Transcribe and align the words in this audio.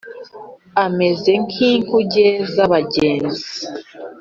ameze 0.85 1.31
nk’inkuge 1.45 2.27
z’abagenza, 2.53 3.47